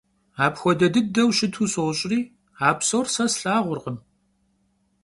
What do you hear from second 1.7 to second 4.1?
soş'ri, a psor se slhağurkhım.